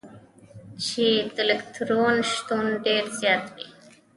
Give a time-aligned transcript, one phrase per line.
[0.85, 3.67] چي د الکترون شتون ډېر زيات وي.